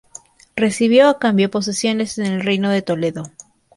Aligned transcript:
Recibió 0.55 1.09
a 1.09 1.19
cambio 1.19 1.51
posesiones 1.51 2.17
en 2.17 2.25
el 2.25 2.41
reino 2.41 2.71
de 2.71 2.81
Toledo. 2.81 3.31